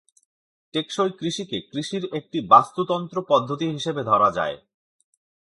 [0.73, 4.55] টেকসই কৃষিকে কৃষির একটি বাস্তুতন্ত্র পদ্ধতি হিসেবে ধরা যায়।